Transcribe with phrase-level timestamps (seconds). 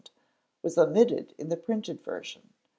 [0.63, 2.49] was omitted in the printed version.